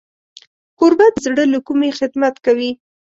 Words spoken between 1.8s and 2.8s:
خدمت کوي.